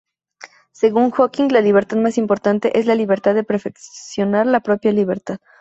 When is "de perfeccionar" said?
3.35-4.47